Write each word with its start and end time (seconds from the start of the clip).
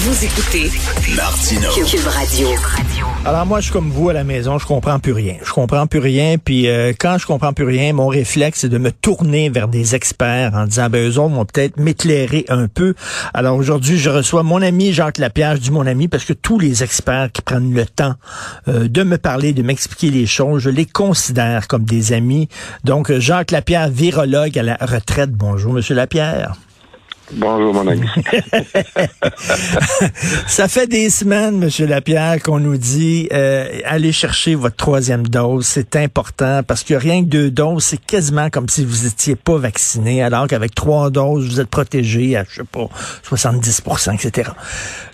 Vous 0.00 0.24
écoutez. 0.24 0.70
Cube 1.84 2.06
Radio. 2.06 2.48
Alors 3.24 3.44
moi, 3.46 3.58
je 3.58 3.64
suis 3.64 3.72
comme 3.72 3.90
vous 3.90 4.10
à 4.10 4.12
la 4.12 4.22
maison, 4.22 4.56
je 4.56 4.64
comprends 4.64 5.00
plus 5.00 5.10
rien. 5.10 5.34
Je 5.42 5.50
comprends 5.50 5.88
plus 5.88 5.98
rien, 5.98 6.36
puis 6.38 6.68
euh, 6.68 6.92
quand 6.96 7.18
je 7.18 7.26
comprends 7.26 7.52
plus 7.52 7.64
rien, 7.64 7.92
mon 7.92 8.06
réflexe 8.06 8.60
c'est 8.60 8.68
de 8.68 8.78
me 8.78 8.92
tourner 8.92 9.48
vers 9.48 9.66
des 9.66 9.96
experts 9.96 10.52
en 10.54 10.66
disant, 10.66 10.88
ben 10.88 11.04
eux 11.04 11.18
autres 11.18 11.34
vont 11.34 11.44
peut-être 11.44 11.78
m'éclairer 11.78 12.44
un 12.48 12.68
peu. 12.68 12.94
Alors 13.34 13.56
aujourd'hui, 13.56 13.98
je 13.98 14.08
reçois 14.08 14.44
mon 14.44 14.62
ami 14.62 14.92
Jacques 14.92 15.18
Lapierre, 15.18 15.56
je 15.56 15.62
dis 15.62 15.72
mon 15.72 15.84
ami 15.84 16.06
parce 16.06 16.24
que 16.24 16.32
tous 16.32 16.60
les 16.60 16.84
experts 16.84 17.32
qui 17.32 17.42
prennent 17.42 17.74
le 17.74 17.84
temps 17.84 18.14
euh, 18.68 18.86
de 18.86 19.02
me 19.02 19.18
parler, 19.18 19.52
de 19.52 19.64
m'expliquer 19.64 20.10
les 20.10 20.26
choses, 20.26 20.62
je 20.62 20.70
les 20.70 20.86
considère 20.86 21.66
comme 21.66 21.84
des 21.84 22.12
amis. 22.12 22.48
Donc 22.84 23.12
Jacques 23.18 23.50
Lapierre, 23.50 23.88
virologue 23.88 24.56
à 24.60 24.62
la 24.62 24.76
retraite. 24.80 25.32
Bonjour, 25.32 25.72
Monsieur 25.72 25.96
Lapierre. 25.96 26.54
Bonjour, 27.32 27.74
mon 27.74 27.86
ami. 27.86 28.06
Ça 30.46 30.66
fait 30.66 30.86
des 30.86 31.10
semaines, 31.10 31.58
Monsieur 31.58 31.86
Lapierre, 31.86 32.42
qu'on 32.42 32.58
nous 32.58 32.78
dit 32.78 33.28
euh, 33.32 33.80
allez 33.84 34.12
chercher 34.12 34.54
votre 34.54 34.76
troisième 34.76 35.26
dose. 35.26 35.66
C'est 35.66 35.96
important 35.96 36.62
parce 36.66 36.84
que 36.84 36.94
rien 36.94 37.22
que 37.22 37.28
deux 37.28 37.50
doses, 37.50 37.84
c'est 37.84 38.00
quasiment 38.00 38.48
comme 38.48 38.68
si 38.68 38.84
vous 38.84 39.06
étiez 39.06 39.36
pas 39.36 39.58
vacciné, 39.58 40.22
alors 40.22 40.46
qu'avec 40.46 40.74
trois 40.74 41.10
doses, 41.10 41.48
vous 41.48 41.60
êtes 41.60 41.68
protégé 41.68 42.36
à, 42.36 42.44
je 42.48 42.56
sais 42.56 42.64
pas, 42.64 42.88
70% 43.28 44.14
etc. 44.14 44.50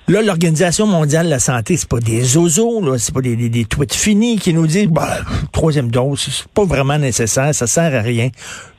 Là, 0.06 0.20
l'Organisation 0.20 0.86
mondiale 0.86 1.26
de 1.26 1.30
la 1.30 1.38
santé, 1.38 1.78
c'est 1.78 1.88
pas 1.88 1.98
des 1.98 2.36
ozos, 2.36 2.82
là, 2.82 2.98
c'est 2.98 3.14
pas 3.14 3.22
des, 3.22 3.36
des, 3.36 3.48
des, 3.48 3.64
tweets 3.64 3.94
finis 3.94 4.38
qui 4.38 4.52
nous 4.52 4.66
disent 4.66 4.90
bah, 4.90 5.08
troisième 5.50 5.90
dose, 5.90 6.20
c'est 6.20 6.52
pas 6.52 6.64
vraiment 6.64 6.98
nécessaire, 6.98 7.54
ça 7.54 7.66
sert 7.66 7.94
à 7.94 8.02
rien. 8.02 8.28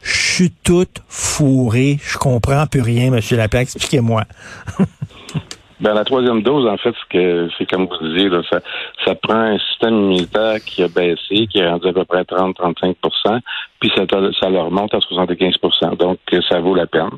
Je 0.03 0.34
suis 0.34 0.52
toute 0.64 1.02
fourrée, 1.08 1.98
je 2.00 2.18
comprends 2.20 2.68
plus 2.68 2.81
rien, 2.81 3.09
Monsieur 3.09 3.38
Lapierre, 3.38 3.62
expliquez-moi. 3.62 4.22
ben, 5.80 5.96
la 5.96 6.03
troisième 6.03 6.44
dose, 6.44 6.68
en 6.68 6.78
fait, 6.78 6.94
c'est 7.58 7.66
comme 7.72 7.88
vous 7.88 8.08
disiez, 8.08 8.30
là, 8.30 8.44
ça, 8.48 8.59
ça 9.03 9.16
prend 9.16 9.56
un 9.56 9.58
système 9.58 9.96
immunitaire 9.96 10.64
qui 10.64 10.84
a 10.84 10.88
baissé, 10.90 11.48
qui 11.48 11.58
est 11.58 11.68
rendu 11.68 11.88
à 11.88 11.94
peu 11.94 12.06
près 12.06 12.22
30-35% 12.22 13.42
puis 13.80 13.92
ça, 13.96 14.06
ça 14.40 14.50
leur 14.50 14.72
monte 14.72 14.94
à 14.94 15.00
75% 15.00 15.98
Donc, 15.98 16.20
ça 16.50 16.59
vaut 16.59 16.76
la 16.76 16.88
peine. 16.88 17.09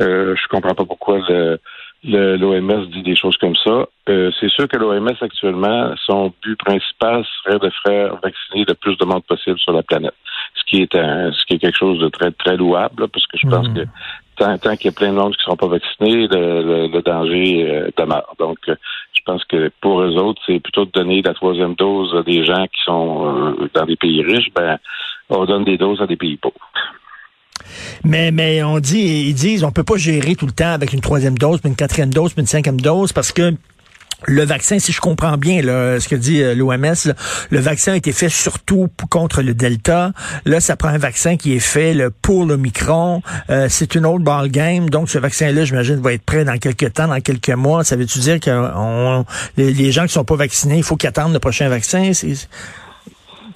Euh, 0.00 0.34
je 0.36 0.48
comprends 0.48 0.74
pas 0.74 0.84
pourquoi 0.84 1.18
le 1.28 1.60
l'OMS 2.04 2.86
dit 2.86 3.02
des 3.02 3.16
choses 3.16 3.36
comme 3.38 3.56
ça. 3.56 3.86
Euh, 4.08 4.30
c'est 4.38 4.50
sûr 4.50 4.68
que 4.68 4.76
l'OMS 4.76 5.16
actuellement, 5.20 5.94
son 6.04 6.32
but 6.42 6.56
principal 6.58 7.24
serait 7.42 7.58
de 7.58 7.70
faire 7.84 8.16
vacciner 8.22 8.64
le 8.66 8.74
plus 8.74 8.96
de 8.98 9.04
monde 9.04 9.24
possible 9.24 9.58
sur 9.58 9.72
la 9.72 9.82
planète, 9.82 10.14
ce 10.54 10.64
qui 10.64 10.82
est 10.82 10.94
un, 10.94 11.32
ce 11.32 11.44
qui 11.46 11.54
est 11.54 11.58
quelque 11.58 11.78
chose 11.78 11.98
de 12.00 12.08
très 12.08 12.30
très 12.32 12.56
louable, 12.56 13.08
parce 13.08 13.26
que 13.26 13.38
je 13.38 13.48
pense 13.48 13.68
mhm. 13.68 13.74
que 13.74 13.80
tant, 14.36 14.58
tant 14.58 14.76
qu'il 14.76 14.86
y 14.86 14.88
a 14.88 14.92
plein 14.92 15.12
de 15.12 15.16
monde 15.16 15.32
qui 15.32 15.40
ne 15.40 15.44
seront 15.44 15.56
pas 15.56 15.68
vaccinés, 15.68 16.28
le, 16.28 16.88
le, 16.88 17.02
danger 17.02 17.70
euh, 17.70 17.88
demeure. 17.96 18.34
Donc, 18.38 18.58
euh, 18.68 18.74
je 19.12 19.20
pense 19.24 19.44
que 19.44 19.70
pour 19.80 20.00
eux 20.02 20.16
autres, 20.16 20.42
c'est 20.46 20.60
plutôt 20.60 20.84
de 20.84 20.90
donner 20.90 21.22
la 21.22 21.34
troisième 21.34 21.74
dose 21.74 22.14
à 22.14 22.22
des 22.22 22.44
gens 22.44 22.64
qui 22.64 22.82
sont 22.84 23.56
euh, 23.58 23.68
dans 23.74 23.86
des 23.86 23.96
pays 23.96 24.22
riches, 24.22 24.52
ben 24.54 24.78
on 25.30 25.44
donne 25.46 25.64
des 25.64 25.78
doses 25.78 26.02
à 26.02 26.06
des 26.06 26.16
pays 26.16 26.36
pauvres. 26.36 26.54
Mais, 28.04 28.30
mais 28.30 28.62
on 28.62 28.78
dit, 28.78 29.26
ils 29.28 29.34
disent, 29.34 29.64
on 29.64 29.72
peut 29.72 29.84
pas 29.84 29.96
gérer 29.96 30.34
tout 30.34 30.46
le 30.46 30.52
temps 30.52 30.72
avec 30.72 30.92
une 30.92 31.00
troisième 31.00 31.38
dose, 31.38 31.60
puis 31.60 31.68
une 31.68 31.76
quatrième 31.76 32.12
dose, 32.12 32.32
puis 32.32 32.42
une 32.42 32.46
cinquième 32.46 32.80
dose, 32.80 33.12
parce 33.12 33.32
que 33.32 33.54
le 34.26 34.44
vaccin, 34.44 34.78
si 34.78 34.92
je 34.92 35.00
comprends 35.00 35.36
bien 35.36 35.62
là, 35.62 36.00
ce 36.00 36.08
que 36.08 36.16
dit 36.16 36.42
euh, 36.42 36.54
l'OMS, 36.54 37.12
le 37.50 37.58
vaccin 37.58 37.92
a 37.92 37.96
été 37.96 38.12
fait 38.12 38.28
surtout 38.28 38.88
contre 39.10 39.42
le 39.42 39.54
Delta. 39.54 40.12
Là, 40.44 40.60
ça 40.60 40.76
prend 40.76 40.88
un 40.88 40.98
vaccin 40.98 41.36
qui 41.36 41.54
est 41.54 41.60
fait 41.60 41.96
pour 42.22 42.46
le 42.46 42.56
Micron. 42.56 43.22
Euh, 43.50 43.66
c'est 43.68 43.94
une 43.94 44.06
autre 44.06 44.24
ball 44.24 44.48
game. 44.48 44.88
Donc, 44.88 45.10
ce 45.10 45.18
vaccin-là, 45.18 45.64
j'imagine, 45.64 45.96
va 45.96 46.12
être 46.12 46.24
prêt 46.24 46.44
dans 46.44 46.56
quelques 46.56 46.94
temps, 46.94 47.08
dans 47.08 47.20
quelques 47.20 47.50
mois. 47.50 47.84
Ça 47.84 47.96
veut-tu 47.96 48.18
dire 48.20 48.40
que 48.40 49.24
les, 49.56 49.72
les, 49.72 49.92
gens 49.92 50.06
qui 50.06 50.12
sont 50.12 50.24
pas 50.24 50.36
vaccinés, 50.36 50.78
il 50.78 50.84
faut 50.84 50.96
qu'ils 50.96 51.08
attendent 51.08 51.32
le 51.32 51.38
prochain 51.38 51.68
vaccin? 51.68 52.12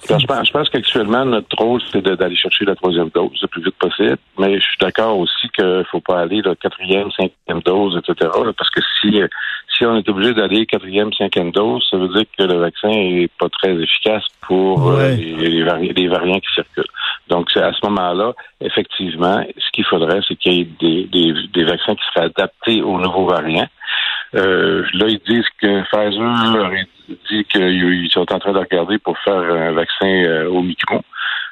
Je 0.07 0.25
pense, 0.25 0.47
je 0.47 0.51
pense 0.51 0.69
qu'actuellement, 0.69 1.25
notre 1.25 1.57
rôle, 1.57 1.81
c'est 1.91 2.01
d'aller 2.01 2.35
chercher 2.35 2.65
la 2.65 2.75
troisième 2.75 3.09
dose 3.09 3.37
le 3.41 3.47
plus 3.47 3.63
vite 3.63 3.75
possible. 3.75 4.17
Mais 4.37 4.55
je 4.55 4.63
suis 4.63 4.77
d'accord 4.79 5.17
aussi 5.17 5.49
qu'il 5.49 5.65
ne 5.65 5.83
faut 5.83 5.99
pas 5.99 6.21
aller 6.21 6.41
la 6.41 6.55
quatrième, 6.55 7.11
cinquième 7.11 7.61
dose, 7.61 7.97
etc. 7.97 8.31
parce 8.57 8.69
que 8.69 8.81
si, 9.01 9.21
si 9.77 9.85
on 9.85 9.97
est 9.97 10.07
obligé 10.09 10.33
d'aller 10.33 10.65
quatrième, 10.65 11.11
cinquième 11.13 11.51
dose, 11.51 11.85
ça 11.89 11.97
veut 11.97 12.07
dire 12.09 12.25
que 12.37 12.43
le 12.43 12.59
vaccin 12.59 12.89
est 12.89 13.29
pas 13.39 13.49
très 13.49 13.73
efficace 13.75 14.23
pour 14.41 14.89
euh, 14.89 15.15
les, 15.15 16.07
variants 16.07 16.39
qui 16.39 16.53
circulent. 16.53 16.85
Donc, 17.27 17.55
à 17.57 17.71
ce 17.73 17.85
moment-là, 17.87 18.33
effectivement, 18.61 19.43
ce 19.57 19.71
qu'il 19.71 19.85
faudrait, 19.85 20.21
c'est 20.27 20.35
qu'il 20.35 20.53
y 20.53 20.61
ait 20.61 20.69
des, 20.79 21.03
des, 21.05 21.33
des 21.53 21.63
vaccins 21.65 21.95
qui 21.95 22.03
seraient 22.13 22.25
adaptés 22.25 22.81
aux 22.81 22.99
nouveaux 22.99 23.27
variants. 23.27 23.67
Euh, 24.35 24.83
là, 24.93 25.07
ils 25.07 25.21
disent 25.27 25.45
que 25.61 25.83
Pfizer 25.89 26.85
dit 27.29 27.43
qu'ils 27.45 28.09
sont 28.11 28.31
en 28.31 28.39
train 28.39 28.53
de 28.53 28.59
regarder 28.59 28.97
pour 28.99 29.17
faire 29.19 29.33
un 29.33 29.71
vaccin 29.71 30.07
euh, 30.07 30.49
au 30.49 30.61
micron. 30.61 31.01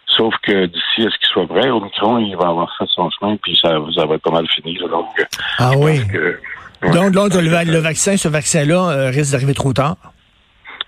Sauf 0.07 0.33
que 0.41 0.65
d'ici 0.65 1.05
à 1.05 1.09
ce 1.09 1.17
qu'il 1.17 1.27
soit 1.31 1.45
vrai, 1.45 1.69
au 1.69 1.81
micron, 1.81 2.17
il 2.19 2.35
va 2.35 2.47
avoir 2.47 2.73
fait 2.77 2.85
son 2.87 3.09
chemin, 3.11 3.35
puis 3.37 3.57
ça, 3.61 3.77
ça 3.95 4.05
va 4.05 4.15
être 4.15 4.21
pas 4.21 4.31
mal 4.31 4.47
fini. 4.47 4.77
donc, 4.77 5.07
euh, 5.19 5.23
ah 5.59 5.71
oui. 5.77 5.99
donc, 6.93 7.33
le, 7.33 7.77
vaccin, 7.77 8.17
ce 8.17 8.27
vaccin-là 8.27 8.89
euh, 8.89 9.09
risque 9.09 9.31
d'arriver 9.31 9.53
trop 9.53 9.73
tard? 9.73 9.97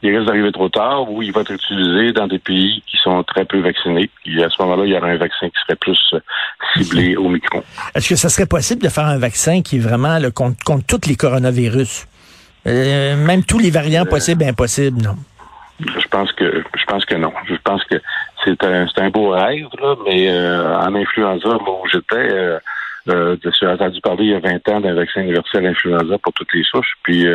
Il 0.01 0.15
risque 0.15 0.27
d'arriver 0.27 0.51
trop 0.51 0.69
tard 0.69 1.11
ou 1.11 1.21
il 1.21 1.31
va 1.31 1.41
être 1.41 1.51
utilisé 1.51 2.11
dans 2.13 2.27
des 2.27 2.39
pays 2.39 2.81
qui 2.87 2.97
sont 2.97 3.23
très 3.23 3.45
peu 3.45 3.59
vaccinés. 3.59 4.09
Puis 4.23 4.43
à 4.43 4.49
ce 4.49 4.61
moment-là, 4.61 4.85
il 4.85 4.91
y 4.91 4.97
aura 4.97 5.07
un 5.07 5.17
vaccin 5.17 5.47
qui 5.47 5.59
serait 5.61 5.75
plus 5.75 6.15
ciblé 6.75 7.15
au 7.15 7.27
micron. 7.27 7.63
Est-ce 7.95 8.09
que 8.09 8.15
ça 8.15 8.29
serait 8.29 8.45
possible 8.45 8.81
de 8.81 8.89
faire 8.89 9.05
un 9.05 9.17
vaccin 9.17 9.61
qui 9.61 9.77
est 9.77 9.81
vraiment 9.81 10.19
le, 10.19 10.31
contre, 10.31 10.63
contre 10.63 10.85
tous 10.85 11.09
les 11.09 11.15
coronavirus? 11.15 12.07
Euh, 12.67 13.15
même 13.15 13.43
tous 13.43 13.59
les 13.59 13.71
variants 13.71 14.05
euh, 14.05 14.09
possibles 14.09 14.43
et 14.43 14.47
impossibles, 14.47 15.01
non? 15.01 15.15
Je 15.79 16.07
pense 16.09 16.31
que 16.33 16.63
je 16.75 16.85
pense 16.85 17.05
que 17.05 17.15
non. 17.15 17.31
Je 17.47 17.55
pense 17.63 17.83
que 17.85 17.95
c'est 18.43 18.63
un, 18.63 18.85
un 18.97 19.09
beau 19.09 19.29
rêve, 19.29 19.67
là, 19.81 19.95
mais 20.05 20.29
euh, 20.29 20.77
en 20.77 20.93
influenza, 20.95 21.47
moi 21.47 21.81
où 21.83 21.87
j'étais, 21.87 22.15
euh, 22.15 22.59
euh, 23.09 23.37
j'ai 23.59 23.67
entendu 23.67 24.01
parler 24.01 24.25
il 24.25 24.31
y 24.31 24.35
a 24.35 24.39
20 24.39 24.69
ans 24.69 24.81
d'un 24.81 24.93
vaccin 24.93 25.21
universel 25.21 25.65
influenza 25.65 26.17
pour 26.17 26.33
toutes 26.33 26.53
les 26.53 26.63
souches, 26.63 26.95
puis 27.03 27.25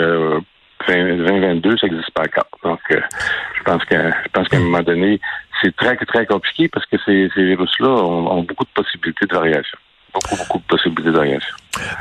2022, 0.88 1.76
ça 1.78 1.86
n'existe 1.86 2.10
pas 2.12 2.22
encore. 2.22 2.46
Donc, 2.62 2.80
je 2.90 3.62
pense 3.64 3.84
que 3.84 3.96
je 3.96 4.28
pense 4.32 4.48
qu'à 4.48 4.56
un 4.56 4.60
moment 4.60 4.82
donné, 4.82 5.20
c'est 5.62 5.74
très, 5.76 5.96
très 5.96 6.26
compliqué 6.26 6.68
parce 6.68 6.86
que 6.86 6.96
ces, 7.04 7.28
virus-là 7.36 7.88
ont, 7.88 8.42
beaucoup 8.42 8.64
de 8.64 8.70
possibilités 8.74 9.26
de 9.26 9.34
variation 9.34 9.78
beaucoup, 10.14 10.36
beaucoup 10.36 10.58
de 10.58 10.64
possibilités 10.64 11.10
de 11.10 11.40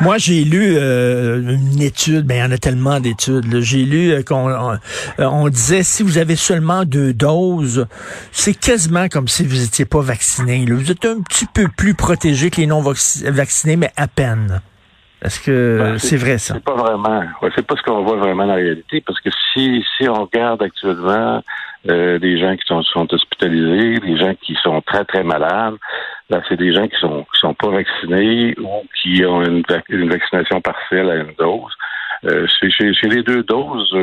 Moi, 0.02 0.18
j'ai 0.18 0.44
lu 0.44 0.76
euh, 0.78 1.56
une 1.56 1.82
étude, 1.82 2.26
ben 2.26 2.36
il 2.36 2.40
y 2.40 2.44
en 2.44 2.52
a 2.52 2.58
tellement 2.58 3.00
d'études. 3.00 3.60
J'ai 3.62 3.84
lu 3.84 4.12
euh, 4.12 4.22
qu'on 4.22 4.50
euh, 4.50 4.78
on, 5.18 5.50
disait 5.50 5.84
si 5.84 6.04
vous 6.04 6.18
avez 6.18 6.36
seulement 6.36 6.86
deux 6.86 7.14
doses, 7.14 7.88
c'est 8.32 8.54
quasiment 8.54 9.08
comme 9.10 9.28
si 9.28 9.44
vous 9.44 9.56
n'étiez 9.56 9.86
pas 9.86 10.02
vacciné. 10.02 10.66
Vous 10.70 10.92
êtes 10.92 11.06
un 11.06 11.22
petit 11.22 11.48
peu 11.52 11.68
plus 11.76 11.96
protégé 11.96 12.50
que 12.50 12.62
les 12.62 12.68
non 12.68 12.82
vaccinés, 12.82 13.76
mais 13.76 13.92
à 13.98 14.08
peine. 14.08 14.62
Est-ce 15.24 15.40
que 15.40 15.78
ben, 15.80 15.98
c'est 15.98 16.18
vrai 16.18 16.38
ça? 16.38 16.56
C'est 16.56 16.64
pas 16.64 16.76
vraiment. 16.76 17.24
c'est 17.56 17.66
pas 17.66 17.76
ce 17.76 17.82
qu'on 17.84 18.04
voit 18.04 18.18
vraiment 18.18 18.44
en 18.44 18.56
réalité, 18.56 19.02
parce 19.02 19.20
que 19.22 19.30
si 19.54 19.84
si 19.98 20.10
on 20.10 20.26
regarde 20.26 20.62
actuellement 20.62 21.42
euh, 21.90 22.20
des 22.20 22.38
gens 22.38 22.56
qui 22.56 22.66
sont, 22.66 22.82
sont, 22.84 23.14
hospitalisés, 23.14 24.00
des 24.00 24.18
gens 24.18 24.34
qui 24.42 24.56
sont 24.64 24.82
très, 24.82 25.04
très 25.06 25.24
malades. 25.24 25.76
Là, 26.30 26.42
c'est 26.48 26.58
des 26.58 26.74
gens 26.74 26.88
qui 26.88 26.98
sont 27.00 27.24
qui 27.34 27.40
sont 27.40 27.54
pas 27.54 27.70
vaccinés 27.70 28.56
ou 28.58 28.84
qui 29.02 29.26
ont 29.26 29.44
une, 29.44 29.64
une 29.90 30.10
vaccination 30.10 30.62
partielle 30.62 31.10
à 31.10 31.16
une 31.16 31.34
dose. 31.38 31.74
Euh, 32.26 32.48
chez, 32.48 32.94
chez, 32.94 33.10
les 33.10 33.22
deux 33.22 33.44
doses, 33.44 33.94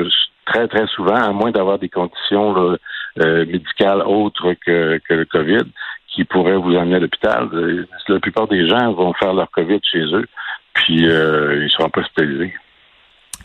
très, 0.45 0.69
très 0.69 0.87
souvent, 0.89 1.17
à 1.17 1.33
moins 1.33 1.51
d'avoir 1.51 1.79
des 1.79 1.89
conditions 1.89 2.77
euh, 3.19 3.47
médicales 3.47 4.03
autres 4.03 4.55
que, 4.67 5.01
que 5.09 5.15
le 5.15 5.25
COVID, 5.25 5.65
qui 6.09 6.25
pourraient 6.25 6.57
vous 6.57 6.77
emmener 6.77 6.97
à 6.97 7.01
l'hôpital, 7.01 7.49
euh, 7.53 7.87
la 8.09 8.21
plupart 8.21 8.49
des 8.49 8.69
gens 8.69 8.93
vont 8.93 9.13
faire 9.15 9.33
leur 9.33 9.51
COVID 9.51 9.81
chez 9.83 10.03
eux, 10.13 10.27
puis 10.75 11.09
euh, 11.09 11.65
ils 11.65 11.71
seront 11.71 11.91
pas 11.91 12.01
hospitalisés. 12.01 12.55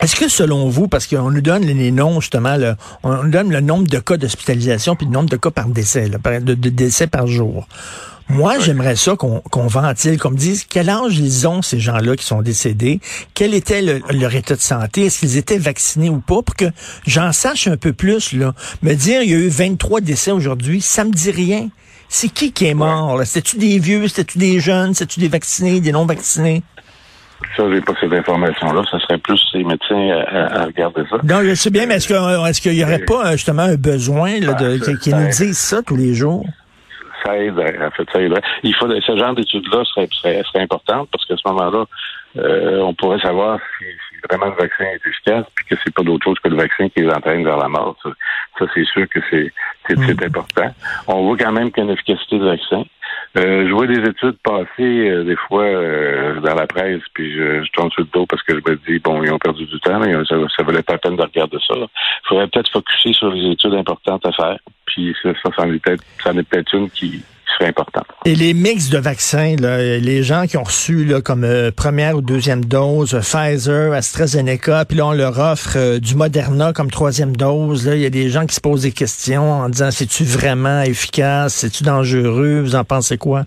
Est-ce 0.00 0.16
que 0.16 0.28
selon 0.28 0.68
vous, 0.68 0.88
parce 0.88 1.06
qu'on 1.06 1.30
nous 1.30 1.40
donne 1.40 1.62
les 1.62 1.90
noms 1.90 2.20
justement, 2.20 2.56
on 3.02 3.22
nous 3.24 3.30
donne 3.30 3.50
le 3.50 3.60
nombre 3.60 3.88
de 3.88 3.98
cas 3.98 4.18
d'hospitalisation 4.18 4.94
puis 4.94 5.06
le 5.06 5.12
nombre 5.12 5.30
de 5.30 5.36
cas 5.36 5.50
par 5.50 5.68
décès, 5.68 6.10
de, 6.10 6.54
décès 6.54 7.06
par 7.06 7.26
jour? 7.26 7.66
Moi, 8.28 8.58
j'aimerais 8.58 8.96
ça 8.96 9.14
qu'on 9.16 9.66
ventile, 9.68 10.18
qu'on 10.18 10.32
me 10.32 10.36
dise 10.36 10.64
quel 10.68 10.90
âge 10.90 11.16
ils 11.16 11.46
ont, 11.46 11.62
ces 11.62 11.78
gens-là 11.78 12.16
qui 12.16 12.26
sont 12.26 12.42
décédés, 12.42 13.00
quel 13.34 13.54
était 13.54 13.82
leur 13.82 14.34
état 14.34 14.56
de 14.56 14.60
santé, 14.60 15.06
est-ce 15.06 15.20
qu'ils 15.20 15.36
étaient 15.36 15.58
vaccinés 15.58 16.10
ou 16.10 16.18
pas, 16.18 16.42
pour 16.42 16.56
que 16.56 16.66
j'en 17.06 17.32
sache 17.32 17.68
un 17.68 17.76
peu 17.76 17.92
plus. 17.92 18.32
Là. 18.32 18.52
Me 18.82 18.94
dire, 18.94 19.22
il 19.22 19.30
y 19.30 19.34
a 19.34 19.38
eu 19.38 19.48
23 19.48 20.00
décès 20.00 20.32
aujourd'hui, 20.32 20.80
ça 20.80 21.04
me 21.04 21.12
dit 21.12 21.30
rien. 21.30 21.68
C'est 22.08 22.28
qui 22.28 22.52
qui 22.52 22.66
est 22.66 22.74
mort? 22.74 23.20
C'était-tu 23.24 23.58
des 23.58 23.78
vieux, 23.78 24.08
c'était-tu 24.08 24.38
des 24.38 24.60
jeunes, 24.60 24.92
c'était-tu 24.92 25.20
des 25.20 25.28
vaccinés, 25.28 25.80
des 25.80 25.92
non-vaccinés? 25.92 26.62
Ça, 27.56 27.64
j'ai 27.72 27.80
pas 27.80 27.92
cette 27.98 28.12
information-là. 28.12 28.82
Ça 28.90 28.98
serait 29.00 29.18
plus 29.18 29.40
ces 29.50 29.64
médecins 29.64 30.10
à, 30.28 30.64
regarder 30.66 31.02
ça. 31.08 31.16
Non, 31.24 31.42
je 31.42 31.54
sais 31.54 31.70
bien, 31.70 31.86
mais 31.86 31.94
est-ce 31.96 32.60
qu'il 32.60 32.72
est 32.72 32.74
n'y 32.74 32.84
aurait 32.84 33.04
pas 33.04 33.32
justement 33.32 33.62
un 33.62 33.76
besoin 33.76 34.40
là, 34.40 34.52
de, 34.54 34.78
ah, 34.78 34.96
qu'ils 34.96 35.16
nous 35.16 35.28
disent 35.28 35.58
ça 35.58 35.82
tous 35.82 35.96
les 35.96 36.14
jours? 36.14 36.44
Ça 37.24 37.36
aiderait, 37.38 37.78
en 37.84 37.90
fait, 37.90 38.06
ça 38.12 38.20
aiderait. 38.20 38.42
Il 38.62 38.74
faut, 38.74 38.88
ce 38.88 39.16
genre 39.16 39.34
d'études-là 39.34 39.84
serait, 39.84 40.08
serait, 40.12 40.42
serait 40.44 40.62
importante 40.62 41.08
parce 41.10 41.24
qu'à 41.24 41.36
ce 41.36 41.48
moment-là, 41.48 41.84
euh, 42.36 42.80
on 42.82 42.94
pourrait 42.94 43.18
savoir 43.20 43.58
si, 43.78 43.84
si, 43.84 44.20
vraiment 44.28 44.54
le 44.54 44.62
vaccin 44.62 44.84
est 44.84 45.08
efficace 45.08 45.46
puis 45.54 45.64
que 45.70 45.76
c'est 45.82 45.94
pas 45.94 46.02
d'autre 46.02 46.24
chose 46.24 46.38
que 46.42 46.48
le 46.48 46.56
vaccin 46.56 46.88
qui 46.90 47.00
les 47.00 47.10
entraîne 47.10 47.42
vers 47.42 47.56
la 47.56 47.68
mort. 47.68 47.96
Ça, 48.58 48.66
c'est 48.74 48.84
sûr 48.84 49.08
que 49.08 49.20
c'est, 49.30 49.50
c'est, 49.88 49.96
mm. 49.96 50.24
important. 50.26 50.74
On 51.08 51.24
voit 51.24 51.36
quand 51.36 51.52
même 51.52 51.72
qu'il 51.72 51.84
y 51.84 51.86
a 51.86 51.90
une 51.90 51.94
efficacité 51.94 52.38
du 52.38 52.44
vaccin. 52.44 52.84
Euh, 53.36 53.68
je 53.68 53.72
vois 53.72 53.86
des 53.86 53.98
études 53.98 54.38
passer 54.42 55.10
euh, 55.10 55.24
des 55.24 55.36
fois 55.36 55.64
euh, 55.64 56.40
dans 56.40 56.54
la 56.54 56.66
presse, 56.66 57.02
puis 57.12 57.34
je, 57.34 57.62
je 57.64 57.70
tourne 57.72 57.90
sur 57.90 58.02
le 58.02 58.08
dos 58.12 58.24
parce 58.24 58.42
que 58.42 58.54
je 58.54 58.70
me 58.70 58.76
dis, 58.76 58.98
bon, 58.98 59.22
ils 59.22 59.30
ont 59.30 59.38
perdu 59.38 59.66
du 59.66 59.78
temps, 59.80 60.00
mais 60.00 60.14
ça, 60.24 60.36
ça 60.56 60.62
valait 60.62 60.82
pas 60.82 60.94
la 60.94 60.98
peine 60.98 61.16
de 61.16 61.22
regarder 61.22 61.58
ça. 61.66 61.74
Il 61.76 62.28
faudrait 62.28 62.48
peut-être 62.48 62.70
focuser 62.70 63.12
sur 63.12 63.30
les 63.30 63.52
études 63.52 63.74
importantes 63.74 64.24
à 64.24 64.32
faire, 64.32 64.58
puis 64.86 65.14
ça, 65.22 65.32
ça, 65.42 65.50
ça 65.54 65.62
en 65.64 65.72
est 65.72 66.48
peut-être 66.48 66.74
une 66.74 66.88
qui, 66.90 67.22
important. 67.60 68.02
Et 68.24 68.34
les 68.34 68.54
mix 68.54 68.90
de 68.90 68.98
vaccins, 68.98 69.56
les 69.58 70.22
gens 70.22 70.46
qui 70.46 70.56
ont 70.56 70.64
reçu 70.64 71.04
là, 71.04 71.20
comme 71.20 71.44
euh, 71.44 71.70
première 71.74 72.16
ou 72.16 72.20
deuxième 72.20 72.64
dose 72.64 73.18
Pfizer, 73.20 73.92
AstraZeneca, 73.92 74.84
puis 74.84 74.98
là 74.98 75.06
on 75.06 75.12
leur 75.12 75.38
offre 75.38 75.76
euh, 75.76 75.98
du 75.98 76.16
Moderna 76.16 76.72
comme 76.72 76.90
troisième 76.90 77.36
dose, 77.36 77.86
il 77.86 78.00
y 78.00 78.06
a 78.06 78.10
des 78.10 78.28
gens 78.28 78.46
qui 78.46 78.54
se 78.54 78.60
posent 78.60 78.82
des 78.82 78.92
questions 78.92 79.50
en 79.50 79.68
disant 79.68 79.90
c'est-tu 79.90 80.24
vraiment 80.24 80.82
efficace, 80.82 81.54
c'est-tu 81.54 81.84
dangereux, 81.84 82.60
vous 82.60 82.76
en 82.76 82.84
pensez 82.84 83.18
quoi? 83.18 83.44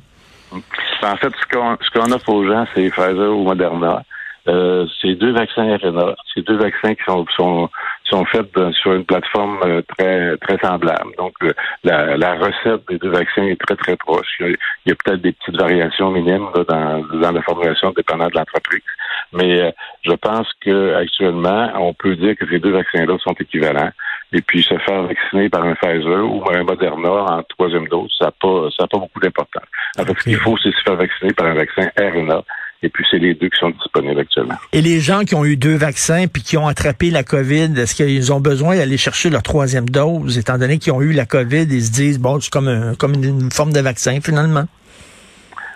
En 0.51 1.15
fait, 1.17 1.31
ce 1.41 1.55
qu'on 1.55 1.77
qu'on 1.93 2.11
offre 2.11 2.29
aux 2.29 2.45
gens, 2.45 2.65
c'est 2.73 2.89
Pfizer 2.89 3.29
ou 3.29 3.43
Moderna. 3.43 4.03
Euh, 4.47 4.87
c'est 5.01 5.15
deux 5.15 5.31
vaccins 5.31 5.77
RNA. 5.77 6.15
C'est 6.33 6.45
deux 6.45 6.57
vaccins 6.57 6.95
qui 6.95 7.03
sont, 7.05 7.25
sont, 7.37 7.69
sont 8.09 8.25
faits 8.25 8.47
sur 8.73 8.93
une 8.93 9.05
plateforme 9.05 9.59
euh, 9.63 9.81
très 9.97 10.37
très 10.37 10.57
semblable. 10.59 11.11
Donc, 11.17 11.33
euh, 11.43 11.53
la, 11.83 12.17
la, 12.17 12.35
recette 12.35 12.87
des 12.89 12.97
deux 12.97 13.09
vaccins 13.09 13.43
est 13.43 13.59
très, 13.59 13.75
très 13.75 13.95
proche. 13.95 14.27
Il 14.39 14.55
y 14.85 14.91
a, 14.91 14.95
peut-être 14.95 15.21
des 15.21 15.33
petites 15.33 15.57
variations 15.57 16.11
minimes 16.11 16.47
dans, 16.67 17.03
dans 17.19 17.31
la 17.31 17.41
formulation 17.41 17.91
dépendant 17.91 18.27
de 18.27 18.35
l'entreprise. 18.35 18.83
Mais 19.33 19.73
je 20.03 20.13
pense 20.13 20.47
que 20.61 20.95
actuellement, 20.95 21.71
on 21.75 21.93
peut 21.93 22.15
dire 22.15 22.35
que 22.35 22.47
ces 22.49 22.59
deux 22.59 22.71
vaccins-là 22.71 23.17
sont 23.19 23.35
équivalents. 23.39 23.91
Et 24.31 24.41
puis 24.41 24.61
se 24.61 24.77
faire 24.79 25.03
vacciner 25.03 25.49
par 25.49 25.63
un 25.63 25.73
Pfizer 25.73 26.23
ou 26.23 26.43
un 26.51 26.63
Moderna 26.63 27.09
en 27.09 27.43
troisième 27.43 27.87
dose, 27.87 28.13
ça 28.19 28.25
n'a 28.25 28.31
pas, 28.31 28.69
ça 28.77 28.85
pas 28.85 28.99
beaucoup 28.99 29.19
d'importance. 29.19 29.63
En 29.97 30.05
fait, 30.05 30.19
ce 30.19 30.23
qu'il 30.23 30.37
faut, 30.37 30.55
c'est 30.57 30.71
se 30.71 30.81
faire 30.83 30.95
vacciner 30.95 31.33
par 31.33 31.47
un 31.47 31.55
vaccin 31.55 31.89
RNA 31.97 32.43
et 32.81 32.87
puis, 32.87 33.05
c'est 33.11 33.17
les 33.17 33.33
deux 33.33 33.49
qui 33.49 33.59
sont 33.59 33.71
disponibles 33.71 34.21
actuellement. 34.21 34.55
Et 34.71 34.81
les 34.81 35.01
gens 35.01 35.25
qui 35.25 35.35
ont 35.35 35.43
eu 35.43 35.57
deux 35.57 35.75
vaccins 35.75 36.27
puis 36.27 36.43
qui 36.43 36.57
ont 36.57 36.67
attrapé 36.67 37.11
la 37.11 37.23
COVID, 37.23 37.77
est-ce 37.77 37.93
qu'ils 37.93 38.31
ont 38.31 38.39
besoin 38.39 38.77
d'aller 38.77 38.97
chercher 38.97 39.29
leur 39.29 39.43
troisième 39.43 39.89
dose, 39.89 40.37
étant 40.37 40.57
donné 40.57 40.77
qu'ils 40.77 40.93
ont 40.93 41.01
eu 41.01 41.11
la 41.11 41.25
COVID, 41.25 41.63
ils 41.63 41.83
se 41.83 41.91
disent, 41.91 42.19
bon, 42.19 42.39
c'est 42.39 42.51
comme, 42.51 42.95
comme 42.97 43.15
une, 43.15 43.51
forme 43.51 43.73
de 43.73 43.81
vaccin, 43.81 44.19
finalement? 44.21 44.63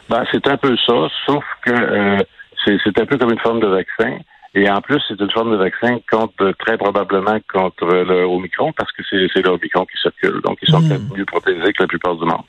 Ben, 0.10 0.24
c'est 0.32 0.48
un 0.48 0.56
peu 0.56 0.78
ça, 0.78 0.94
sauf 1.26 1.44
que 1.66 1.72
euh, 1.72 2.20
c'est 2.66 2.98
un 2.98 3.06
peu 3.06 3.18
comme 3.18 3.32
une 3.32 3.40
forme 3.40 3.60
de 3.60 3.68
vaccin. 3.68 4.18
Et 4.56 4.70
en 4.70 4.80
plus, 4.82 5.02
c'est 5.08 5.20
une 5.20 5.32
forme 5.32 5.52
de 5.52 5.58
vaccin 5.58 5.98
contre 6.10 6.54
très 6.60 6.78
probablement 6.78 7.38
contre 7.52 7.86
le 7.86 8.24
Omicron, 8.24 8.72
parce 8.78 8.92
que 8.94 9.02
c'est 9.10 9.42
le 9.42 9.50
Omicron 9.50 9.86
qui 9.86 9.98
circule. 10.02 10.40
Donc, 10.42 10.60
ils 10.62 10.70
sont 10.70 10.82
peut-être 10.82 11.18
mieux 11.18 11.26
protégés 11.26 11.74
que 11.74 11.84
la 11.84 11.88
plupart 11.88 12.16
du 12.16 12.26
monde. 12.26 12.44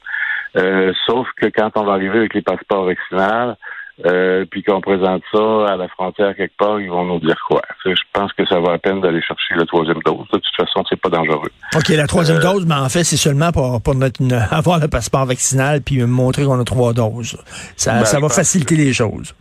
Euh, 0.56 0.92
sauf 1.06 1.26
que 1.40 1.46
quand 1.46 1.70
on 1.74 1.84
va 1.84 1.94
arriver 1.94 2.18
avec 2.18 2.34
les 2.34 2.42
passeports 2.42 2.84
vaccinaux, 2.84 3.56
euh, 4.04 4.44
puis 4.50 4.64
qu'on 4.64 4.80
présente 4.80 5.22
ça 5.32 5.66
à 5.68 5.76
la 5.76 5.86
frontière 5.86 6.34
quelque 6.34 6.56
part, 6.56 6.80
ils 6.80 6.90
vont 6.90 7.04
nous 7.04 7.20
dire 7.20 7.36
quoi? 7.46 7.62
Je 7.84 7.92
pense 8.12 8.32
que 8.32 8.44
ça 8.46 8.58
va 8.58 8.72
à 8.72 8.78
peine 8.78 9.00
d'aller 9.00 9.22
chercher 9.22 9.54
la 9.54 9.64
troisième 9.66 10.00
dose. 10.04 10.26
De 10.32 10.38
toute 10.38 10.56
façon, 10.56 10.82
c'est 10.88 11.00
pas 11.00 11.10
dangereux. 11.10 11.50
OK, 11.76 11.88
la 11.90 12.06
troisième 12.06 12.38
euh, 12.38 12.42
dose, 12.42 12.66
mais 12.66 12.74
en 12.74 12.88
fait, 12.88 13.04
c'est 13.04 13.16
seulement 13.16 13.52
pour, 13.52 13.80
pour 13.82 13.94
notre, 13.94 14.20
avoir 14.50 14.80
le 14.80 14.88
passeport 14.88 15.26
vaccinal 15.26 15.80
puis 15.80 16.02
montrer 16.02 16.44
qu'on 16.44 16.60
a 16.60 16.64
trois 16.64 16.92
doses. 16.92 17.38
Ça, 17.76 17.98
ben, 17.98 18.04
ça 18.04 18.18
va 18.18 18.28
faciliter 18.28 18.74
les 18.74 18.92
choses. 18.92 19.32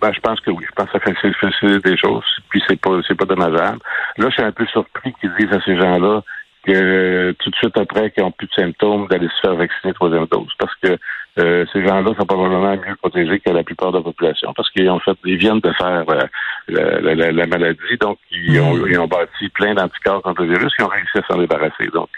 Ben, 0.00 0.12
je 0.12 0.20
pense 0.20 0.40
que 0.40 0.50
oui. 0.50 0.64
Je 0.66 0.74
pense 0.74 0.90
que 0.90 0.98
ça 0.98 1.32
facilite 1.40 1.84
des 1.84 1.96
choses. 1.98 2.24
Puis 2.48 2.62
c'est 2.66 2.80
pas 2.80 2.90
c'est 3.06 3.16
pas 3.16 3.26
dommageable. 3.26 3.80
Là, 4.16 4.28
je 4.28 4.34
suis 4.34 4.42
un 4.42 4.52
peu 4.52 4.64
surpris 4.66 5.12
qu'ils 5.20 5.32
disent 5.38 5.52
à 5.52 5.60
ces 5.64 5.76
gens-là 5.76 6.22
que 6.64 7.34
tout 7.38 7.50
de 7.50 7.56
suite 7.56 7.76
après 7.76 8.10
qu'ils 8.10 8.22
n'ont 8.22 8.30
plus 8.30 8.46
de 8.46 8.52
symptômes, 8.52 9.06
d'aller 9.08 9.28
se 9.28 9.40
faire 9.40 9.56
vacciner 9.56 9.92
troisième 9.94 10.26
dose. 10.26 10.48
Parce 10.58 10.74
que 10.82 10.96
euh, 11.38 11.64
ces 11.72 11.86
gens-là 11.86 12.10
sont 12.18 12.26
probablement 12.26 12.72
mieux 12.72 12.96
protégés 12.96 13.38
que 13.38 13.50
la 13.50 13.62
plupart 13.62 13.92
de 13.92 13.98
la 13.98 14.02
population 14.02 14.52
parce 14.54 14.70
qu'ils 14.70 14.90
ont 14.90 14.98
fait, 14.98 15.16
ils 15.24 15.36
viennent 15.36 15.60
de 15.60 15.72
faire 15.72 16.04
euh, 16.08 17.00
la, 17.00 17.30
la, 17.30 17.46
maladie, 17.46 17.96
donc 18.00 18.18
ils 18.32 18.60
ont, 18.60 18.74
hmm. 18.74 18.86
ils 18.88 18.98
ont 18.98 19.06
bâti 19.06 19.48
plein 19.50 19.74
d'anticorps 19.74 20.22
contre 20.22 20.42
le 20.42 20.54
virus, 20.54 20.72
ils 20.78 20.84
ont 20.84 20.88
réussi 20.88 21.18
à 21.18 21.22
s'en 21.28 21.38
débarrasser. 21.38 21.86
Donc, 21.92 22.08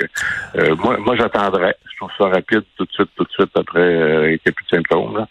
euh, 0.56 0.74
moi, 0.76 0.96
moi 0.98 1.16
j'attendrais. 1.16 1.76
Je 1.92 1.96
trouve 1.98 2.10
ça 2.16 2.28
rapide 2.28 2.62
tout 2.78 2.84
de 2.84 2.92
suite, 2.92 3.10
tout 3.16 3.24
de 3.24 3.30
suite 3.30 3.50
après 3.54 3.80
qu'il 3.82 4.28
n'y 4.28 4.34
ait 4.34 4.52
plus 4.52 4.64
de 4.70 4.76
symptômes. 4.76 5.26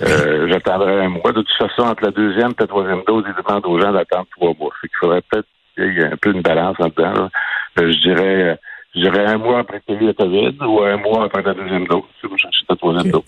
j'attendrai 0.00 1.04
un 1.04 1.08
mois. 1.08 1.32
De 1.32 1.42
toute 1.42 1.56
façon, 1.58 1.82
entre 1.82 2.04
la 2.04 2.10
deuxième 2.10 2.50
et 2.50 2.60
la 2.60 2.66
troisième 2.66 3.02
dose, 3.06 3.24
ils 3.28 3.44
demandent 3.44 3.66
aux 3.66 3.80
gens 3.80 3.92
d'attendre 3.92 4.26
trois 4.36 4.52
mois. 4.58 4.72
Fait 4.80 4.88
qu'il 4.88 4.98
faudrait 4.98 5.22
peut-être 5.30 5.48
qu'il 5.76 5.94
y 5.94 6.00
ait 6.00 6.12
un 6.12 6.16
peu 6.16 6.32
une 6.32 6.42
balance 6.42 6.76
là-dedans. 6.78 7.28
je 7.76 8.00
dirais 8.00 8.58
je 8.98 9.10
dirais 9.10 9.26
un 9.26 9.38
mois 9.38 9.60
après 9.60 9.80
que 9.80 9.92
tu 9.92 10.04
eu 10.04 10.06
la 10.06 10.14
COVID 10.14 10.56
ou 10.66 10.82
un 10.82 10.96
mois 10.96 11.24
après 11.24 11.42
ta 11.42 11.54
deuxième 11.54 11.86
dose. 11.86 12.02
Tu 12.20 12.28
chercher 12.36 12.64
ta 12.66 12.76
troisième 12.76 13.10
dose. 13.10 13.22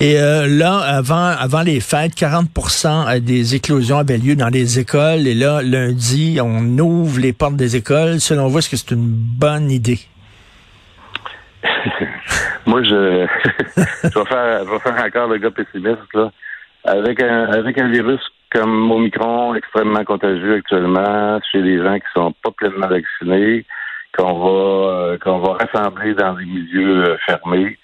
Et 0.00 0.18
euh, 0.18 0.46
là, 0.46 0.78
avant, 0.78 1.34
avant 1.38 1.62
les 1.62 1.80
fêtes, 1.80 2.12
40% 2.14 3.16
euh, 3.16 3.20
des 3.20 3.54
éclosions 3.54 3.98
avaient 3.98 4.18
lieu 4.18 4.36
dans 4.36 4.48
les 4.48 4.78
écoles. 4.78 5.26
Et 5.26 5.34
là, 5.34 5.62
lundi, 5.62 6.38
on 6.42 6.60
ouvre 6.78 7.20
les 7.20 7.32
portes 7.32 7.56
des 7.56 7.76
écoles. 7.76 8.20
Selon 8.20 8.48
vous, 8.48 8.58
est-ce 8.58 8.70
que 8.70 8.76
c'est 8.76 8.92
une 8.92 9.08
bonne 9.08 9.70
idée? 9.70 9.98
Moi, 12.66 12.82
je, 12.82 12.88
je, 13.76 14.18
vais 14.18 14.24
faire, 14.26 14.64
je 14.64 14.70
vais 14.70 14.78
faire 14.78 15.04
encore 15.04 15.28
le 15.28 15.38
gars 15.38 15.50
pessimiste. 15.50 16.14
Là. 16.14 16.30
Avec, 16.84 17.20
un, 17.20 17.46
avec 17.52 17.78
un 17.78 17.88
virus 17.88 18.20
comme 18.52 18.90
Omicron, 18.92 19.54
extrêmement 19.54 20.04
contagieux 20.04 20.56
actuellement, 20.56 21.40
chez 21.50 21.60
les 21.60 21.82
gens 21.82 21.96
qui 21.96 22.06
sont 22.14 22.32
pas 22.42 22.50
pleinement 22.52 22.86
vaccinés, 22.86 23.64
qu'on 24.16 24.38
va 24.38 24.86
euh, 25.06 25.18
qu'on 25.18 25.38
va 25.38 25.54
rassembler 25.54 26.14
dans 26.14 26.34
des 26.34 26.44
milieux 26.44 27.04
euh, 27.04 27.16
fermés. 27.26 27.78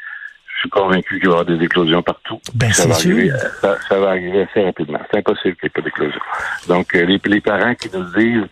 Je 0.55 0.69
suis 0.69 0.71
convaincu 0.71 1.19
qu'il 1.19 1.29
va 1.29 1.39
y 1.39 1.41
avoir 1.41 1.59
des 1.59 1.65
éclosions 1.65 2.03
partout. 2.03 2.41
Ben, 2.55 2.73
ça, 2.73 2.87
va 2.87 2.95
arriver, 2.95 3.33
ça, 3.61 3.99
va 3.99 4.11
arriver 4.11 4.43
assez 4.43 4.63
rapidement. 4.63 5.01
C'est 5.11 5.19
impossible 5.19 5.57
qu'il 5.57 5.65
n'y 5.65 5.67
ait 5.67 5.71
pas 5.71 5.81
d'éclosion. 5.81 6.21
Donc, 6.69 6.95
euh, 6.95 7.05
les, 7.05 7.21
les, 7.25 7.41
parents 7.41 7.75
qui 7.75 7.91
nous 7.93 8.05
disent 8.17 8.47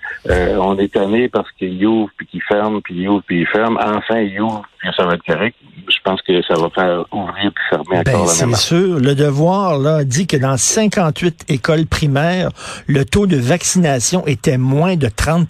on 0.59 0.77
est 0.79 0.93
tanné 0.93 1.29
parce 1.29 1.49
qu'ils 1.53 1.87
ouvrent, 1.87 2.11
puis 2.17 2.27
qu'ils 2.27 2.43
ferment, 2.43 2.81
puis 2.81 2.95
ils 2.97 3.09
ouvrent, 3.09 3.23
puis 3.25 3.43
ils 3.43 3.47
ferment, 3.47 3.79
enfin 3.81 4.19
ils 4.19 4.41
ouvrent, 4.41 4.65
puis 4.79 4.89
ça 4.97 5.05
va 5.05 5.15
être 5.15 5.25
correct. 5.25 5.57
Je 5.89 5.97
pense 6.03 6.21
que 6.23 6.43
ça 6.43 6.55
va 6.55 6.69
faire 6.71 7.05
ouvrir 7.13 7.53
puis 7.53 7.65
fermer 7.71 8.03
ben, 8.03 8.15
encore 8.15 8.27
la 8.27 8.47
même 8.47 8.55
C'est 8.55 8.61
sûr. 8.61 8.99
Le 8.99 9.15
devoir 9.15 9.79
là 9.79 10.03
dit 10.03 10.27
que 10.27 10.37
dans 10.37 10.57
58 10.57 11.45
écoles 11.49 11.87
primaires, 11.87 12.49
le 12.89 13.05
taux 13.05 13.29
de 13.29 13.37
vaccination 13.37 14.27
était 14.27 14.59
moins 14.59 14.97
de 14.97 15.09
30 15.09 15.47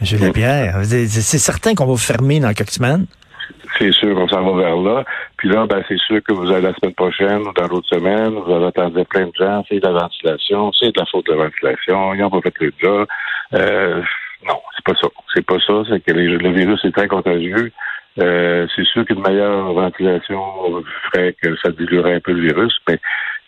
M. 0.00 0.20
Lapierre, 0.20 0.80
c'est 0.84 1.38
certain 1.38 1.74
qu'on 1.74 1.86
va 1.86 1.92
vous 1.92 1.96
fermer 1.96 2.40
dans 2.40 2.52
quelques 2.52 2.70
semaines? 2.70 3.06
C'est 3.78 3.92
sûr 3.92 4.14
qu'on 4.14 4.28
s'en 4.28 4.42
va 4.42 4.62
vers 4.62 4.76
là. 4.76 5.04
Puis 5.36 5.48
là, 5.48 5.66
ben, 5.66 5.82
c'est 5.88 5.98
sûr 5.98 6.20
que 6.22 6.32
vous 6.32 6.50
allez 6.50 6.62
la 6.62 6.74
semaine 6.74 6.94
prochaine 6.94 7.42
ou 7.42 7.52
dans 7.52 7.66
l'autre 7.68 7.88
semaine, 7.88 8.34
vous 8.34 8.52
allez 8.52 8.66
attendre 8.66 9.02
plein 9.04 9.26
de 9.26 9.32
gens, 9.38 9.64
c'est 9.68 9.78
de 9.78 9.86
la 9.86 9.92
ventilation, 9.92 10.72
c'est 10.72 10.94
de 10.94 10.98
la 11.00 11.06
faute 11.06 11.26
de 11.26 11.32
la 11.32 11.44
ventilation, 11.44 12.14
ils 12.14 12.20
n'ont 12.20 12.30
pas 12.30 12.40
fait 12.40 12.54
le 12.60 12.72
job. 12.80 13.06
Euh, 13.54 14.02
non, 14.46 14.60
c'est 14.74 14.84
pas 14.84 15.00
ça. 15.00 15.08
C'est 15.34 15.46
pas 15.46 15.58
ça, 15.64 15.82
c'est 15.88 16.00
que 16.00 16.12
le 16.12 16.52
virus 16.52 16.84
est 16.84 16.92
très 16.92 17.08
contagieux. 17.08 17.72
Euh, 18.20 18.66
c'est 18.74 18.84
sûr 18.84 19.04
qu'une 19.04 19.20
meilleure 19.20 19.72
ventilation 19.72 20.82
ferait 21.12 21.36
que 21.40 21.56
ça 21.62 21.70
diluerait 21.70 22.14
un 22.14 22.20
peu 22.20 22.32
le 22.32 22.48
virus, 22.48 22.74
mais 22.88 22.98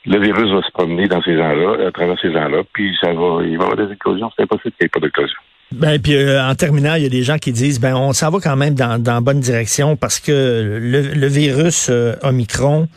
le 0.07 0.19
virus 0.21 0.51
va 0.53 0.63
se 0.63 0.71
promener 0.71 1.09
dans 1.09 1.23
ces 1.23 1.37
gens-là, 1.37 1.89
à 1.89 1.91
travers 1.91 2.19
ces 2.21 2.33
gens-là, 2.33 2.63
puis 2.73 2.97
ça 3.01 3.13
va, 3.13 3.43
il 3.43 3.59
va 3.59 3.65
y 3.65 3.67
avoir 3.67 3.77
des 3.77 3.93
éclosions. 3.93 4.31
C'est 4.37 4.45
impossible 4.45 4.73
qu'il 4.73 4.85
n'y 4.85 4.87
ait 4.87 4.89
pas 4.89 5.01
d'éclosion. 5.01 5.39
Ben 5.73 6.03
puis 6.03 6.17
euh, 6.17 6.43
en 6.43 6.55
terminant, 6.57 6.95
il 6.97 7.05
y 7.05 7.07
a 7.07 7.09
des 7.09 7.23
gens 7.23 7.39
qui 7.39 7.53
disent 7.53 7.81
ben 7.81 7.95
on 7.95 8.13
s'en 8.13 8.31
va 8.31 8.39
quand 8.43 8.57
même 8.57 8.75
dans, 8.75 9.01
dans 9.01 9.23
bonne 9.23 9.39
direction 9.39 9.97
parce 9.97 10.19
que 10.19 10.81
le, 10.83 11.27
virus 11.29 11.89
euh, 11.91 12.15
Omicron, 12.23 12.89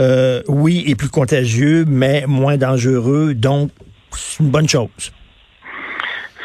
euh, 0.00 0.42
oui, 0.48 0.84
est 0.88 0.96
plus 0.96 1.08
contagieux, 1.08 1.84
mais 1.86 2.24
moins 2.26 2.56
dangereux, 2.56 3.34
donc 3.34 3.70
c'est 4.10 4.42
une 4.42 4.50
bonne 4.50 4.68
chose. 4.68 5.12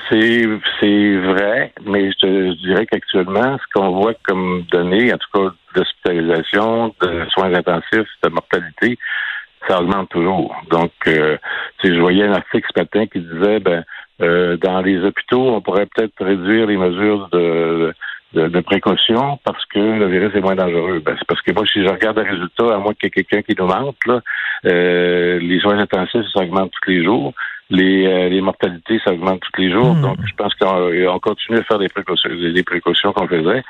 C'est 0.07 0.47
c'est 0.79 1.17
vrai, 1.17 1.73
mais 1.87 2.11
je, 2.21 2.53
dirais 2.63 2.85
qu'actuellement, 2.85 3.57
ce 3.57 3.63
qu'on 3.73 3.91
voit 3.91 4.13
comme 4.23 4.63
données, 4.71 5.11
en 5.11 5.17
tout 5.17 5.29
cas 5.33 5.55
d'hospitalisation, 5.75 6.93
de 7.01 7.25
soins 7.31 7.55
intensifs, 7.55 8.09
de 8.23 8.29
mortalité, 8.29 8.99
ça 9.67 9.79
augmente 9.79 10.09
toujours. 10.09 10.55
Donc, 10.69 10.91
euh, 11.07 11.37
je 11.83 11.99
voyais 11.99 12.25
un 12.25 12.33
article 12.33 12.67
ce 12.75 12.81
matin 12.81 13.05
qui 13.07 13.19
disait, 13.19 13.59
ben, 13.59 13.83
euh, 14.21 14.57
dans 14.57 14.81
les 14.81 14.99
hôpitaux, 15.03 15.55
on 15.55 15.61
pourrait 15.61 15.87
peut-être 15.87 16.23
réduire 16.23 16.67
les 16.67 16.77
mesures 16.77 17.29
de, 17.31 17.93
de, 18.33 18.59
précaution 18.61 19.39
parce 19.43 19.65
que 19.65 19.79
le 19.79 20.07
virus 20.07 20.35
est 20.35 20.41
moins 20.41 20.55
dangereux. 20.55 21.01
Ben, 21.03 21.15
c'est 21.17 21.27
parce 21.27 21.41
que 21.41 21.51
moi, 21.51 21.65
si 21.65 21.83
je 21.83 21.89
regarde 21.89 22.19
les 22.19 22.29
résultats, 22.29 22.75
à 22.75 22.77
moins 22.77 22.93
qu'il 22.93 23.05
y 23.05 23.07
ait 23.07 23.23
quelqu'un 23.23 23.41
qui 23.41 23.59
nous 23.59 23.67
mente, 23.67 23.97
là, 24.05 24.21
euh, 24.65 25.39
les 25.39 25.59
soins 25.59 25.79
intensifs, 25.79 26.25
ça 26.33 26.41
augmente 26.41 26.71
tous 26.81 26.89
les 26.89 27.03
jours. 27.03 27.33
Les, 27.69 28.05
euh, 28.05 28.29
les 28.29 28.41
mortalités, 28.41 28.99
ça 29.03 29.13
augmente 29.13 29.39
tous 29.41 29.61
les 29.61 29.71
jours. 29.71 29.95
Hmm. 29.95 30.01
Donc, 30.01 30.17
je 30.25 30.35
pense 30.35 30.53
qu'on 30.55 31.19
continue 31.19 31.59
à 31.59 31.63
faire 31.63 31.79
des 31.79 31.87
précautions, 31.87 32.29
des 32.29 32.63
précautions 32.63 33.13
qu'on 33.13 33.27
faisait. 33.27 33.63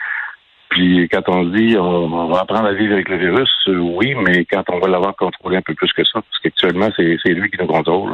Puis 0.71 1.09
quand 1.11 1.27
on 1.27 1.43
dit 1.43 1.75
on, 1.77 2.29
va 2.29 2.39
apprendre 2.39 2.67
à 2.67 2.73
vivre 2.73 2.93
avec 2.93 3.09
le 3.09 3.17
virus, 3.17 3.49
euh, 3.67 3.77
oui, 3.77 4.15
mais 4.15 4.45
quand 4.45 4.63
on 4.69 4.79
va 4.79 4.87
l'avoir 4.87 5.13
contrôlé 5.17 5.57
un 5.57 5.61
peu 5.61 5.75
plus 5.75 5.91
que 5.91 6.03
ça, 6.05 6.13
parce 6.21 6.39
qu'actuellement, 6.41 6.87
c'est 6.95 7.29
lui 7.29 7.51
qui 7.51 7.57
nous 7.59 7.67
contrôle. 7.67 8.11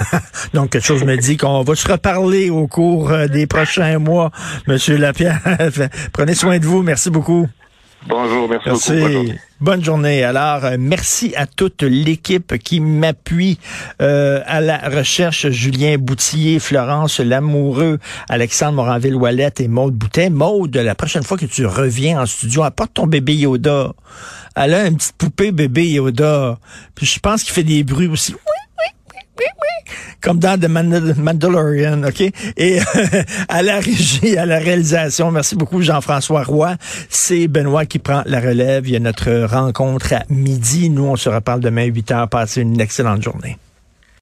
Donc, 0.54 0.70
quelque 0.70 0.84
chose 0.84 1.02
me 1.02 1.16
dit 1.16 1.38
qu'on 1.38 1.62
va 1.62 1.74
se 1.74 1.90
reparler 1.90 2.50
au 2.50 2.66
cours 2.66 3.10
euh, 3.10 3.26
des 3.26 3.46
prochains 3.46 3.98
mois, 3.98 4.30
Monsieur 4.68 4.98
Lapierre. 4.98 5.40
Prenez 6.12 6.34
soin 6.34 6.58
de 6.58 6.66
vous. 6.66 6.82
Merci 6.82 7.10
beaucoup. 7.10 7.48
Bonjour, 8.06 8.48
merci, 8.48 8.92
beaucoup. 8.92 9.32
Bonne 9.60 9.82
journée. 9.82 10.22
Alors, 10.24 10.64
euh, 10.64 10.76
merci 10.78 11.32
à 11.36 11.46
toute 11.46 11.82
l'équipe 11.82 12.58
qui 12.58 12.80
m'appuie 12.80 13.58
euh, 14.02 14.42
à 14.46 14.60
la 14.60 14.76
recherche. 14.76 15.48
Julien 15.48 15.96
Boutillier, 15.96 16.58
Florence 16.58 17.20
Lamoureux, 17.20 17.98
Alexandre 18.28 18.74
Moranville-Ouellette 18.74 19.60
et 19.60 19.68
Maude 19.68 19.94
Boutet. 19.94 20.28
Maude, 20.28 20.76
la 20.76 20.94
prochaine 20.94 21.22
fois 21.22 21.38
que 21.38 21.46
tu 21.46 21.64
reviens 21.64 22.20
en 22.20 22.26
studio, 22.26 22.62
apporte 22.62 22.94
ton 22.94 23.06
bébé 23.06 23.36
Yoda. 23.36 23.92
Elle 24.54 24.74
a 24.74 24.86
une 24.86 24.96
petite 24.96 25.16
poupée 25.16 25.50
bébé 25.50 25.88
Yoda. 25.88 26.58
Puis 26.94 27.06
je 27.06 27.18
pense 27.20 27.42
qu'il 27.42 27.54
fait 27.54 27.64
des 27.64 27.84
bruits 27.84 28.08
aussi 28.08 28.34
comme 30.20 30.38
dans 30.38 30.58
The 30.58 30.68
Mandalorian, 31.18 32.02
OK? 32.04 32.22
Et 32.56 32.78
à 33.48 33.62
la 33.62 33.78
régie, 33.78 34.38
à 34.38 34.46
la 34.46 34.58
réalisation, 34.58 35.30
merci 35.30 35.54
beaucoup 35.54 35.82
Jean-François 35.82 36.44
Roy. 36.44 36.76
C'est 37.10 37.46
Benoît 37.46 37.84
qui 37.84 37.98
prend 37.98 38.22
la 38.24 38.40
relève. 38.40 38.88
Il 38.88 38.92
y 38.94 38.96
a 38.96 39.00
notre 39.00 39.44
rencontre 39.44 40.14
à 40.14 40.22
midi. 40.30 40.88
Nous, 40.88 41.04
on 41.04 41.16
se 41.16 41.28
reparle 41.28 41.60
demain 41.60 41.82
à 41.82 41.86
8 41.86 42.10
heures. 42.12 42.28
Passez 42.28 42.62
une 42.62 42.80
excellente 42.80 43.22
journée. 43.22 43.58